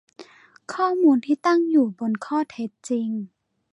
[0.73, 3.09] ข้อมูลที่ตั้งอยู่บนข้อเท็จจริง